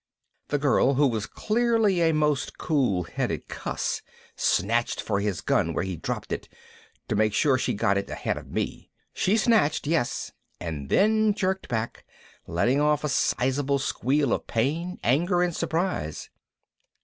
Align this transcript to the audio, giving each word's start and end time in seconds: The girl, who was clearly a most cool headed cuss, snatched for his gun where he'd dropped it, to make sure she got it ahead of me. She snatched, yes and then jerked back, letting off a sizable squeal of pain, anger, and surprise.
The 0.47 0.57
girl, 0.57 0.95
who 0.95 1.05
was 1.05 1.27
clearly 1.27 2.01
a 2.01 2.11
most 2.11 2.57
cool 2.57 3.03
headed 3.03 3.47
cuss, 3.47 4.01
snatched 4.35 4.99
for 4.99 5.19
his 5.19 5.41
gun 5.41 5.75
where 5.75 5.83
he'd 5.83 6.01
dropped 6.01 6.31
it, 6.31 6.49
to 7.07 7.15
make 7.15 7.35
sure 7.35 7.55
she 7.55 7.75
got 7.75 7.99
it 7.99 8.09
ahead 8.09 8.35
of 8.35 8.49
me. 8.49 8.89
She 9.13 9.37
snatched, 9.37 9.85
yes 9.85 10.31
and 10.59 10.89
then 10.89 11.35
jerked 11.35 11.67
back, 11.69 12.03
letting 12.47 12.81
off 12.81 13.03
a 13.03 13.09
sizable 13.09 13.77
squeal 13.77 14.33
of 14.33 14.47
pain, 14.47 14.99
anger, 15.03 15.43
and 15.43 15.55
surprise. 15.55 16.31